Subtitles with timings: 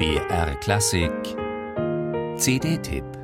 [0.00, 1.36] BR Klassik.
[2.38, 3.19] CD-Tipp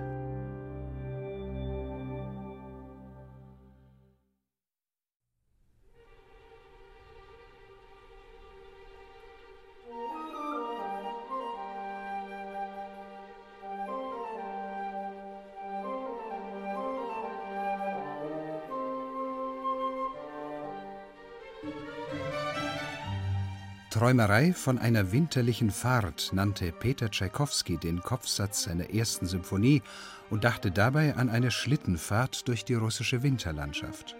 [23.96, 29.80] Träumerei von einer winterlichen Fahrt nannte Peter Tschaikowski den Kopfsatz seiner ersten Symphonie
[30.28, 34.14] und dachte dabei an eine Schlittenfahrt durch die russische Winterlandschaft.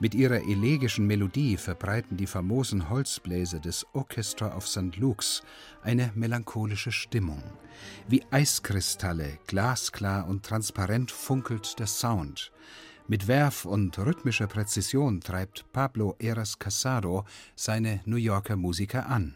[0.00, 4.96] Mit ihrer elegischen Melodie verbreiten die famosen Holzbläser des Orchestra of St.
[4.96, 5.42] Luke's
[5.82, 7.42] eine melancholische Stimmung.
[8.08, 12.50] Wie Eiskristalle, glasklar und transparent funkelt der Sound.
[13.12, 19.34] Mit Werf und rhythmischer Präzision treibt Pablo Eras Casado seine New Yorker Musiker an.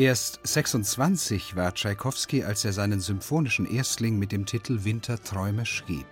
[0.00, 6.06] Erst 26 war Tschaikowski, als er seinen symphonischen Erstling mit dem Titel Winterträume schrieb.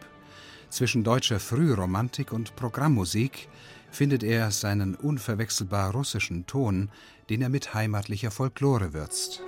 [0.68, 3.48] Zwischen deutscher Frühromantik und Programmmusik
[3.90, 6.90] findet er seinen unverwechselbar russischen Ton,
[7.30, 9.40] den er mit heimatlicher Folklore würzt.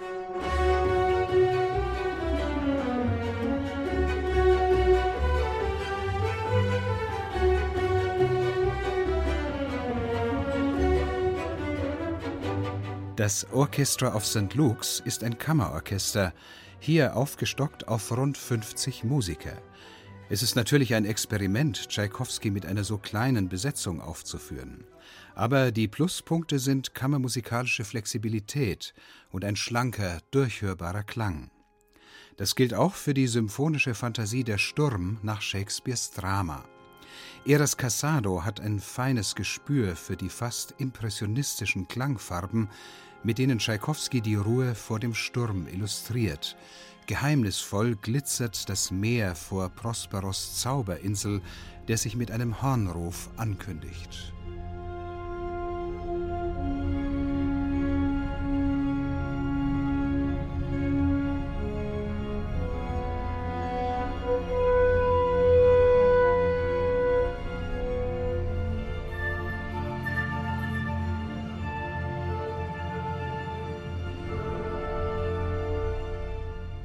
[13.20, 14.54] Das Orchestra of St.
[14.54, 16.32] Luke's ist ein Kammerorchester,
[16.78, 19.60] hier aufgestockt auf rund 50 Musiker.
[20.30, 24.84] Es ist natürlich ein Experiment, Tschaikowski mit einer so kleinen Besetzung aufzuführen.
[25.34, 28.94] Aber die Pluspunkte sind kammermusikalische Flexibilität
[29.30, 31.50] und ein schlanker, durchhörbarer Klang.
[32.38, 36.64] Das gilt auch für die symphonische Fantasie Der Sturm nach Shakespeares Drama.
[37.44, 42.68] Eras Casado hat ein feines Gespür für die fast impressionistischen Klangfarben,
[43.22, 46.56] mit denen Tschaikowski die Ruhe vor dem Sturm illustriert.
[47.06, 51.40] Geheimnisvoll glitzert das Meer vor Prosperos Zauberinsel,
[51.88, 54.32] der sich mit einem Hornruf ankündigt.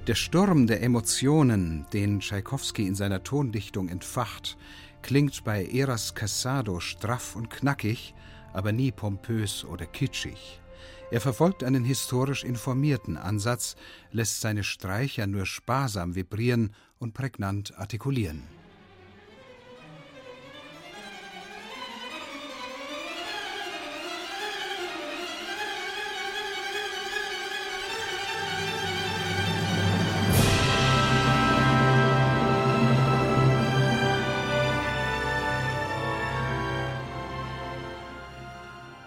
[0.08, 4.56] Der Sturm der Emotionen, den Tschaikowski in seiner Tondichtung entfacht,
[5.02, 8.14] klingt bei Eras Casado straff und knackig,
[8.54, 10.62] aber nie pompös oder kitschig.
[11.10, 13.76] Er verfolgt einen historisch informierten Ansatz,
[14.12, 18.44] lässt seine Streicher nur sparsam vibrieren und prägnant artikulieren.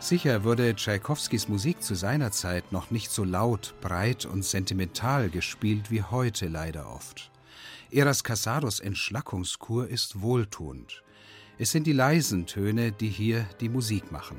[0.08, 5.90] Sicher wurde Tschaikowskis Musik zu seiner Zeit noch nicht so laut, breit und sentimental gespielt
[5.90, 7.30] wie heute leider oft.
[7.90, 11.02] Eras Casados Entschlackungskur ist wohltuend.
[11.58, 14.38] Es sind die leisen Töne, die hier die Musik machen.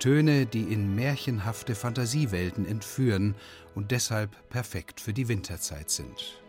[0.00, 3.36] Töne, die in märchenhafte Fantasiewelten entführen
[3.74, 6.42] und deshalb perfekt für die Winterzeit sind.